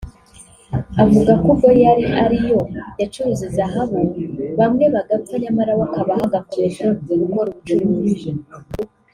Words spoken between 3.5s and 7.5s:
zahabu bamwe bagapfa nyamara we akabaho agakomeza gukora